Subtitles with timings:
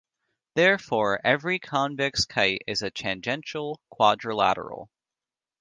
[0.55, 4.89] Therefore, every convex kite is a tangential quadrilateral.